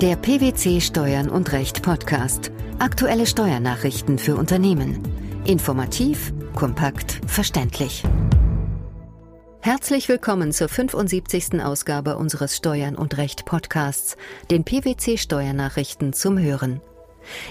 [0.00, 2.52] Der PwC Steuern und Recht Podcast.
[2.78, 5.02] Aktuelle Steuernachrichten für Unternehmen.
[5.44, 8.04] Informativ, kompakt, verständlich.
[9.60, 11.60] Herzlich willkommen zur 75.
[11.64, 14.16] Ausgabe unseres Steuern und Recht Podcasts,
[14.52, 16.80] den PwC Steuernachrichten zum Hören.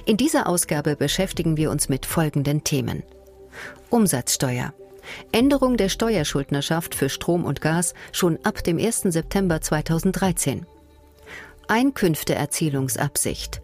[0.06, 3.04] In dieser Ausgabe beschäftigen wir uns mit folgenden Themen.
[3.90, 4.74] Umsatzsteuer.
[5.34, 9.02] Änderung der Steuerschuldnerschaft für Strom und Gas schon ab dem 1.
[9.02, 10.66] September 2013.
[11.68, 13.62] Einkünfteerzielungsabsicht.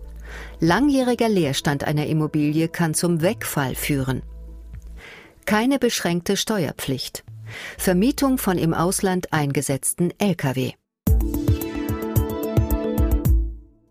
[0.60, 4.24] Langjähriger Leerstand einer Immobilie kann zum Wegfall führen.
[5.46, 7.24] Keine beschränkte Steuerpflicht.
[7.78, 10.74] Vermietung von im Ausland eingesetzten Lkw.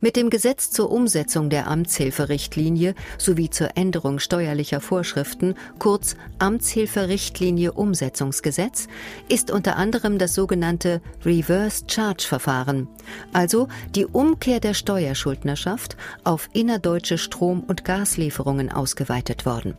[0.05, 8.89] Mit dem Gesetz zur Umsetzung der Amtshilferichtlinie sowie zur Änderung steuerlicher Vorschriften, kurz Amtshilferichtlinie Umsetzungsgesetz,
[9.29, 12.89] ist unter anderem das sogenannte Reverse Charge Verfahren,
[13.33, 19.77] also die Umkehr der Steuerschuldnerschaft auf innerdeutsche Strom- und Gaslieferungen ausgeweitet worden.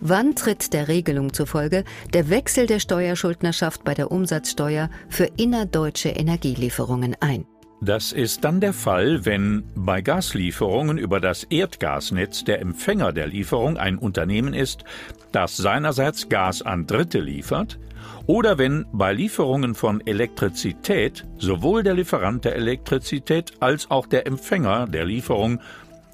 [0.00, 7.16] Wann tritt der Regelung zufolge der Wechsel der Steuerschuldnerschaft bei der Umsatzsteuer für innerdeutsche Energielieferungen
[7.18, 7.44] ein?
[7.84, 13.76] Das ist dann der Fall, wenn bei Gaslieferungen über das Erdgasnetz der Empfänger der Lieferung
[13.76, 14.84] ein Unternehmen ist,
[15.32, 17.78] das seinerseits Gas an Dritte liefert,
[18.26, 24.86] oder wenn bei Lieferungen von Elektrizität sowohl der Lieferant der Elektrizität als auch der Empfänger
[24.86, 25.60] der Lieferung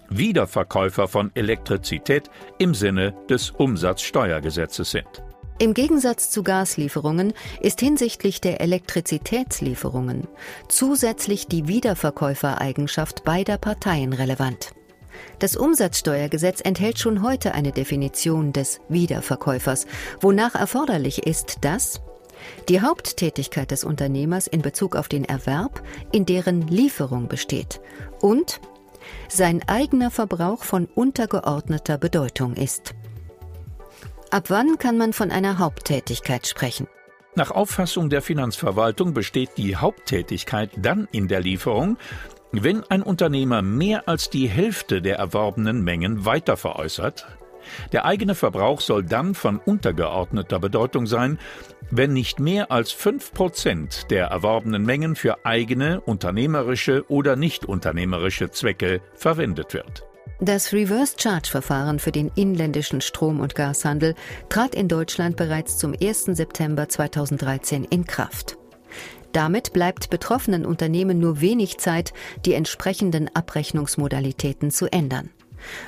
[0.08, 5.22] Wiederverkäufer von Elektrizität im Sinne des Umsatzsteuergesetzes sind.
[5.60, 10.26] Im Gegensatz zu Gaslieferungen ist hinsichtlich der Elektrizitätslieferungen
[10.68, 14.72] zusätzlich die Wiederverkäufereigenschaft beider Parteien relevant.
[15.38, 19.86] Das Umsatzsteuergesetz enthält schon heute eine Definition des Wiederverkäufers,
[20.22, 22.00] wonach erforderlich ist, dass
[22.70, 27.82] die Haupttätigkeit des Unternehmers in Bezug auf den Erwerb in deren Lieferung besteht
[28.22, 28.62] und
[29.28, 32.94] sein eigener Verbrauch von untergeordneter Bedeutung ist.
[34.32, 36.86] Ab wann kann man von einer Haupttätigkeit sprechen?
[37.34, 41.96] Nach Auffassung der Finanzverwaltung besteht die Haupttätigkeit dann in der Lieferung,
[42.52, 47.26] wenn ein Unternehmer mehr als die Hälfte der erworbenen Mengen weiterveräußert.
[47.90, 51.40] Der eigene Verbrauch soll dann von untergeordneter Bedeutung sein,
[51.90, 58.50] wenn nicht mehr als fünf Prozent der erworbenen Mengen für eigene, unternehmerische oder nicht unternehmerische
[58.52, 60.09] Zwecke verwendet wird.
[60.42, 64.14] Das Reverse Charge Verfahren für den inländischen Strom- und Gashandel
[64.48, 66.24] trat in Deutschland bereits zum 1.
[66.32, 68.56] September 2013 in Kraft.
[69.32, 72.14] Damit bleibt betroffenen Unternehmen nur wenig Zeit,
[72.46, 75.28] die entsprechenden Abrechnungsmodalitäten zu ändern.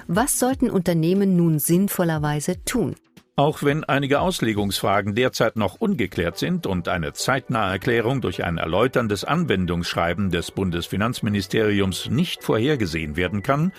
[0.07, 2.95] Was sollten Unternehmen nun sinnvollerweise tun?
[3.37, 9.25] Auch wenn einige Auslegungsfragen derzeit noch ungeklärt sind und eine zeitnahe Erklärung durch ein erläuterndes
[9.25, 13.73] Anwendungsschreiben des Bundesfinanzministeriums nicht vorhergesehen werden kann,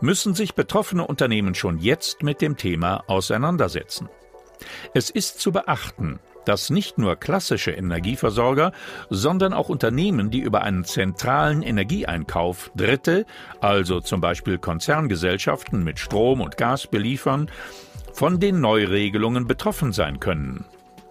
[0.00, 4.08] müssen sich betroffene Unternehmen schon jetzt mit dem Thema auseinandersetzen.
[4.94, 8.72] Es ist zu beachten, dass nicht nur klassische Energieversorger,
[9.10, 13.26] sondern auch Unternehmen, die über einen zentralen Energieeinkauf Dritte,
[13.60, 17.50] also zum Beispiel Konzerngesellschaften mit Strom und Gas beliefern,
[18.12, 20.64] von den Neuregelungen betroffen sein können.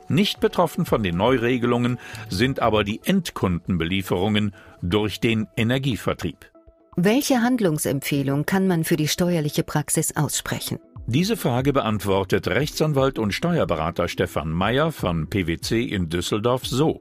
[0.07, 6.54] Nicht betroffen von den Neuregelungen sind aber die Endkundenbelieferungen durch den Energievertrieb.
[6.97, 10.79] Welche Handlungsempfehlung kann man für die steuerliche Praxis aussprechen?
[11.07, 16.97] Diese Frage beantwortet Rechtsanwalt und Steuerberater Stefan Meyer von PwC in Düsseldorf so.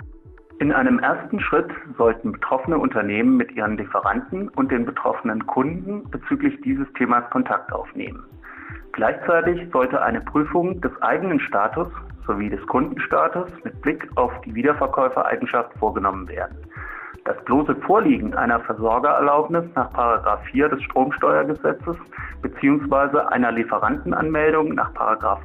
[0.59, 6.61] In einem ersten Schritt sollten betroffene Unternehmen mit ihren Lieferanten und den betroffenen Kunden bezüglich
[6.65, 8.25] dieses Themas Kontakt aufnehmen.
[8.95, 11.89] Gleichzeitig sollte eine Prüfung des eigenen Status
[12.27, 16.57] sowie des Kundenstatus mit Blick auf die Wiederverkäufereigenschaft vorgenommen werden.
[17.25, 19.91] Das bloße Vorliegen einer Versorgererlaubnis nach
[20.51, 21.97] 4 des Stromsteuergesetzes
[22.43, 23.19] bzw.
[23.29, 24.95] einer Lieferantenanmeldung nach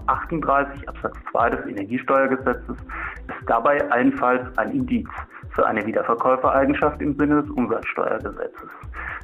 [0.08, 5.08] 38 Absatz 2 des Energiesteuergesetzes ist dabei allenfalls ein Indiz
[5.56, 8.70] für eine Wiederverkäufereigenschaft im Sinne des Umsatzsteuergesetzes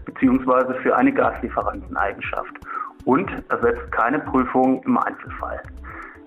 [0.05, 0.75] bzw.
[0.81, 2.53] für eine Gaslieferanteneigenschaft
[3.03, 5.61] und ersetzt keine Prüfung im Einzelfall.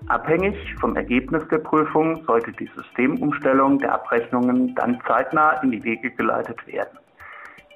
[0.09, 6.09] Abhängig vom Ergebnis der Prüfung sollte die Systemumstellung der Abrechnungen dann zeitnah in die Wege
[6.09, 6.97] geleitet werden.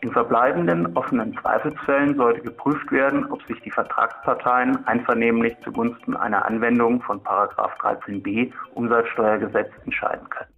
[0.02, 7.04] In verbleibenden offenen Zweifelsfällen sollte geprüft werden, ob sich die Vertragsparteien einvernehmlich zugunsten einer Anwendung
[7.04, 10.53] von 13b Umsatzsteuergesetz entscheiden können.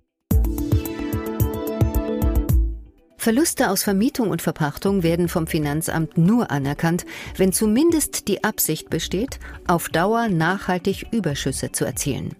[3.25, 7.07] Verluste aus Vermietung und Verpachtung werden vom Finanzamt nur anerkannt,
[7.37, 12.35] wenn zumindest die Absicht besteht, auf Dauer nachhaltig Überschüsse zu erzielen.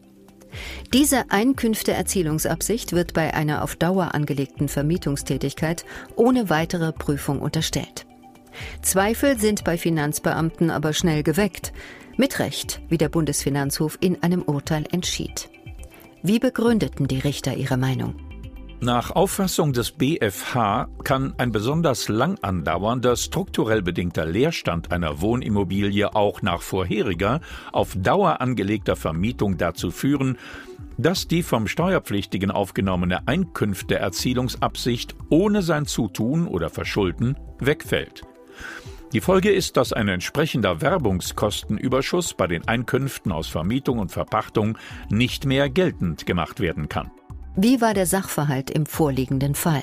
[0.93, 5.85] Diese Einkünfteerzielungsabsicht wird bei einer auf Dauer angelegten Vermietungstätigkeit
[6.15, 8.05] ohne weitere Prüfung unterstellt.
[8.83, 11.73] Zweifel sind bei Finanzbeamten aber schnell geweckt.
[12.15, 15.49] Mit Recht, wie der Bundesfinanzhof in einem Urteil entschied.
[16.21, 18.34] Wie begründeten die Richter ihre Meinung?
[18.81, 26.41] Nach Auffassung des BfH kann ein besonders lang andauernder, strukturell bedingter Leerstand einer Wohnimmobilie auch
[26.41, 27.39] nach vorheriger,
[27.71, 30.37] auf Dauer angelegter Vermietung dazu führen,
[30.97, 38.23] dass die vom Steuerpflichtigen aufgenommene Einkünfteerzielungsabsicht ohne sein Zutun oder Verschulden wegfällt.
[39.13, 44.77] Die Folge ist, dass ein entsprechender Werbungskostenüberschuss bei den Einkünften aus Vermietung und Verpachtung
[45.09, 47.11] nicht mehr geltend gemacht werden kann.
[47.57, 49.81] Wie war der Sachverhalt im vorliegenden Fall?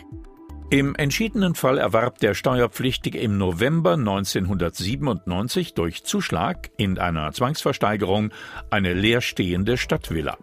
[0.69, 8.31] Im entschiedenen Fall erwarb der Steuerpflichtige im November 1997 durch Zuschlag in einer Zwangsversteigerung
[8.69, 10.37] eine leerstehende Stadtvilla.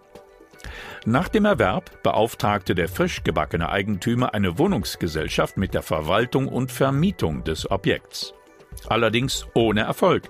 [1.06, 7.44] Nach dem Erwerb beauftragte der frisch gebackene Eigentümer eine Wohnungsgesellschaft mit der Verwaltung und Vermietung
[7.44, 8.34] des Objekts.
[8.88, 10.30] Allerdings ohne Erfolg,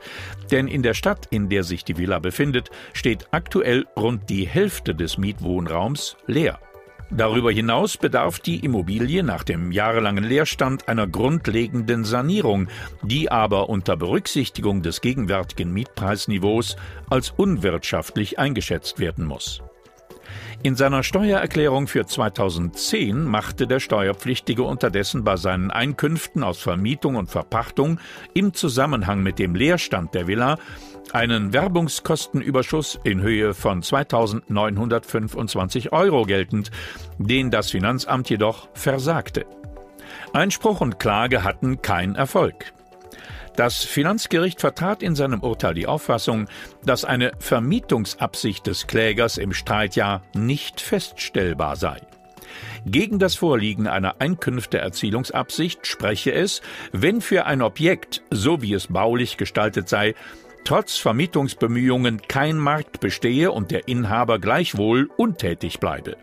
[0.52, 4.96] denn in der Stadt, in der sich die Villa befindet, steht aktuell rund die Hälfte
[4.96, 6.60] des Mietwohnraums leer.
[7.12, 12.68] Darüber hinaus bedarf die Immobilie nach dem jahrelangen Leerstand einer grundlegenden Sanierung,
[13.02, 16.76] die aber unter Berücksichtigung des gegenwärtigen Mietpreisniveaus
[17.10, 19.62] als unwirtschaftlich eingeschätzt werden muss.
[20.62, 27.30] In seiner Steuererklärung für 2010 machte der Steuerpflichtige unterdessen bei seinen Einkünften aus Vermietung und
[27.30, 28.00] Verpachtung
[28.34, 30.58] im Zusammenhang mit dem Leerstand der Villa
[31.14, 36.72] einen Werbungskostenüberschuss in Höhe von 2.925 Euro geltend,
[37.18, 39.46] den das Finanzamt jedoch versagte.
[40.34, 42.74] Einspruch und Klage hatten keinen Erfolg.
[43.56, 46.48] Das Finanzgericht vertrat in seinem Urteil die Auffassung,
[46.86, 52.00] dass eine Vermietungsabsicht des Klägers im Streitjahr nicht feststellbar sei.
[52.86, 56.62] Gegen das Vorliegen einer Einkünfteerzielungsabsicht spreche es,
[56.92, 60.16] wenn für ein Objekt, so wie es baulich gestaltet sei,
[60.70, 66.16] trotz Vermietungsbemühungen kein Markt bestehe und der Inhaber gleichwohl untätig bleibe.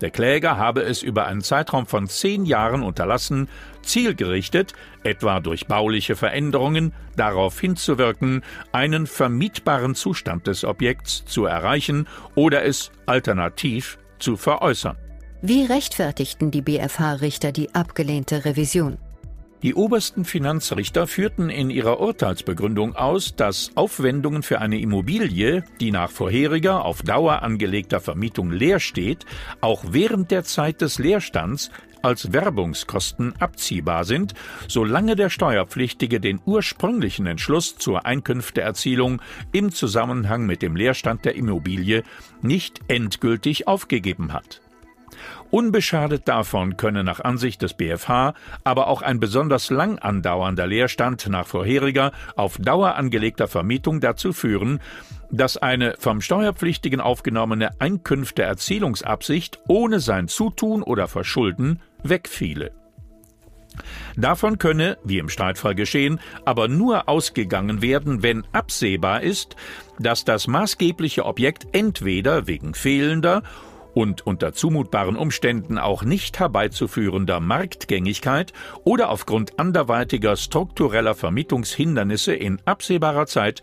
[0.00, 3.48] Der Kläger habe es über einen Zeitraum von zehn Jahren unterlassen,
[3.82, 12.64] zielgerichtet, etwa durch bauliche Veränderungen, darauf hinzuwirken, einen vermietbaren Zustand des Objekts zu erreichen oder
[12.64, 14.96] es alternativ zu veräußern.
[15.42, 18.98] Wie rechtfertigten die BfH-Richter die abgelehnte Revision?
[19.62, 26.10] Die obersten Finanzrichter führten in ihrer Urteilsbegründung aus, dass Aufwendungen für eine Immobilie, die nach
[26.10, 29.26] vorheriger auf Dauer angelegter Vermietung leer steht,
[29.60, 31.70] auch während der Zeit des Leerstands
[32.00, 34.32] als Werbungskosten abziehbar sind,
[34.66, 39.20] solange der Steuerpflichtige den ursprünglichen Entschluss zur Einkünfteerzielung
[39.52, 42.02] im Zusammenhang mit dem Leerstand der Immobilie
[42.40, 44.62] nicht endgültig aufgegeben hat.
[45.50, 51.46] Unbeschadet davon könne nach Ansicht des BfH aber auch ein besonders lang andauernder Leerstand nach
[51.46, 54.80] vorheriger, auf Dauer angelegter Vermietung dazu führen,
[55.30, 62.72] dass eine vom Steuerpflichtigen aufgenommene Einkünfteerzielungsabsicht ohne sein Zutun oder Verschulden wegfiele.
[64.16, 69.56] Davon könne, wie im Streitfall geschehen, aber nur ausgegangen werden, wenn absehbar ist,
[69.98, 73.42] dass das maßgebliche Objekt entweder wegen fehlender
[73.94, 78.52] und unter zumutbaren Umständen auch nicht herbeizuführender Marktgängigkeit
[78.84, 83.62] oder aufgrund anderweitiger struktureller Vermietungshindernisse in absehbarer Zeit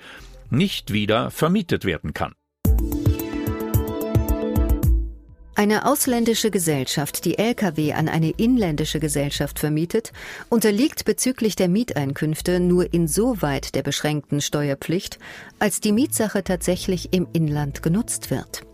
[0.50, 2.34] nicht wieder vermietet werden kann.
[5.58, 10.14] Eine ausländische Gesellschaft, die Lkw an eine inländische Gesellschaft vermietet,
[10.50, 15.18] unterliegt bezüglich der Mieteinkünfte nur insoweit der beschränkten Steuerpflicht,
[15.58, 18.68] als die Mietsache tatsächlich im Inland genutzt wird.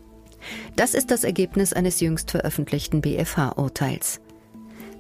[0.76, 4.22] Das ist das Ergebnis eines jüngst veröffentlichten BfH-Urteils.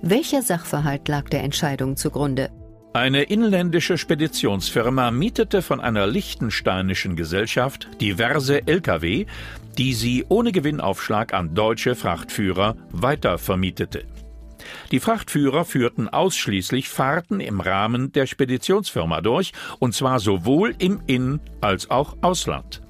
[0.01, 2.49] Welcher Sachverhalt lag der Entscheidung zugrunde?
[2.93, 9.25] Eine inländische Speditionsfirma mietete von einer liechtensteinischen Gesellschaft diverse Lkw,
[9.79, 14.05] die sie ohne Gewinnaufschlag an deutsche Frachtführer weitervermietete.
[14.91, 21.39] Die Frachtführer führten ausschließlich Fahrten im Rahmen der Speditionsfirma durch, und zwar sowohl im In-
[21.61, 22.82] als auch Ausland.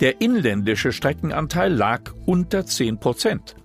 [0.00, 3.56] Der inländische Streckenanteil lag unter 10 Prozent.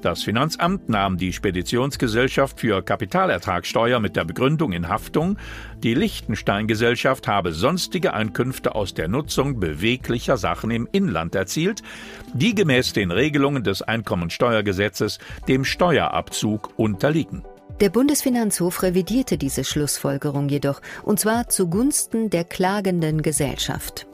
[0.00, 5.38] Das Finanzamt nahm die Speditionsgesellschaft für Kapitalertragssteuer mit der Begründung in Haftung,
[5.82, 11.82] die Liechtenstein-Gesellschaft habe sonstige Einkünfte aus der Nutzung beweglicher Sachen im Inland erzielt,
[12.32, 17.44] die gemäß den Regelungen des Einkommensteuergesetzes dem Steuerabzug unterliegen.
[17.80, 24.06] Der Bundesfinanzhof revidierte diese Schlussfolgerung jedoch, und zwar zugunsten der klagenden Gesellschaft.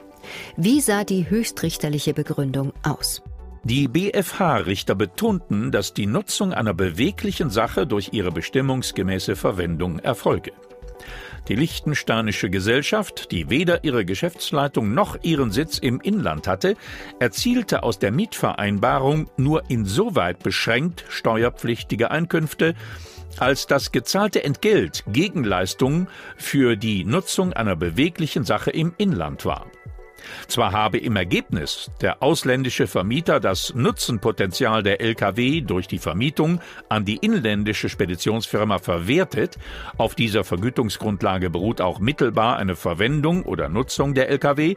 [0.57, 3.23] Wie sah die höchstrichterliche Begründung aus?
[3.65, 10.53] Die BFH-Richter betonten, dass die Nutzung einer beweglichen Sache durch ihre bestimmungsgemäße Verwendung erfolge.
[11.49, 16.77] Die Liechtensteinische Gesellschaft, die weder ihre Geschäftsleitung noch ihren Sitz im Inland hatte,
[17.21, 22.75] erzielte aus der Mietvereinbarung nur insoweit beschränkt steuerpflichtige Einkünfte,
[23.39, 29.67] als das gezahlte Entgelt Gegenleistung für die Nutzung einer beweglichen Sache im Inland war.
[30.47, 37.05] Zwar habe im Ergebnis der ausländische Vermieter das Nutzenpotenzial der Lkw durch die Vermietung an
[37.05, 39.59] die inländische Speditionsfirma verwertet,
[39.97, 44.77] auf dieser Vergütungsgrundlage beruht auch mittelbar eine Verwendung oder Nutzung der Lkw,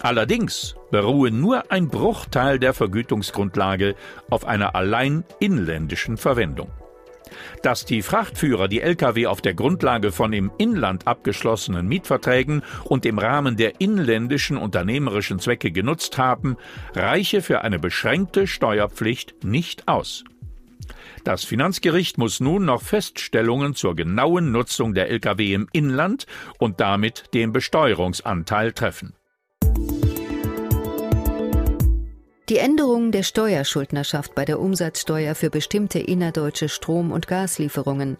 [0.00, 3.94] allerdings beruhe nur ein Bruchteil der Vergütungsgrundlage
[4.30, 6.70] auf einer allein inländischen Verwendung.
[7.62, 13.18] Dass die Frachtführer die Lkw auf der Grundlage von im Inland abgeschlossenen Mietverträgen und im
[13.18, 16.56] Rahmen der inländischen unternehmerischen Zwecke genutzt haben,
[16.94, 20.24] reiche für eine beschränkte Steuerpflicht nicht aus.
[21.24, 26.26] Das Finanzgericht muss nun noch Feststellungen zur genauen Nutzung der Lkw im Inland
[26.58, 29.14] und damit dem Besteuerungsanteil treffen.
[32.48, 38.16] Die Änderung der Steuerschuldnerschaft bei der Umsatzsteuer für bestimmte innerdeutsche Strom- und Gaslieferungen,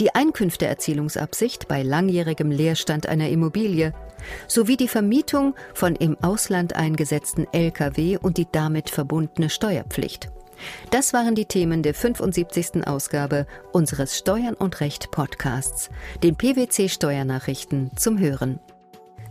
[0.00, 3.94] die Einkünfteerzielungsabsicht bei langjährigem Leerstand einer Immobilie
[4.48, 10.30] sowie die Vermietung von im Ausland eingesetzten Lkw und die damit verbundene Steuerpflicht.
[10.90, 12.86] Das waren die Themen der 75.
[12.86, 15.88] Ausgabe unseres Steuern und Recht Podcasts,
[16.22, 18.60] den PwC Steuernachrichten zum Hören.